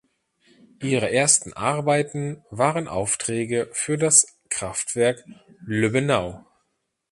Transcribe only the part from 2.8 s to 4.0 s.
Aufträge für